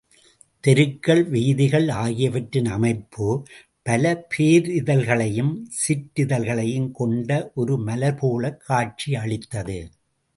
[0.63, 3.45] தெருக்கள், வீதிகள் ஆகியவற்றின் அமைப்பு,
[3.83, 7.51] பல பேரிதழ்களையும் சிற்றிதழ்களையும் கொண்ட
[7.55, 9.79] ஒரு மலர்போலக் காட்சி அளித்தது.